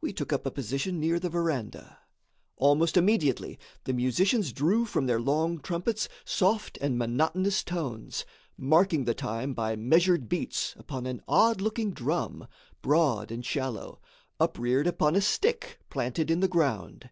We 0.00 0.12
took 0.12 0.32
up 0.32 0.46
a 0.46 0.50
position 0.50 0.98
near 0.98 1.20
the 1.20 1.28
verandah. 1.30 2.00
Almost 2.56 2.96
immediately, 2.96 3.56
the 3.84 3.92
musicians 3.92 4.52
drew 4.52 4.84
from 4.84 5.06
their 5.06 5.20
long 5.20 5.60
trumpets 5.60 6.08
soft 6.24 6.76
and 6.80 6.98
monotonous 6.98 7.62
tones, 7.62 8.24
marking 8.58 9.04
the 9.04 9.14
time 9.14 9.54
by 9.54 9.76
measured 9.76 10.28
beats 10.28 10.74
upon 10.76 11.06
an 11.06 11.22
odd 11.28 11.60
looking 11.60 11.92
drum, 11.92 12.48
broad 12.82 13.30
and 13.30 13.46
shallow, 13.46 14.00
upreared 14.40 14.88
upon 14.88 15.14
a 15.14 15.20
stick 15.20 15.78
planted 15.88 16.32
in 16.32 16.40
the 16.40 16.48
ground. 16.48 17.08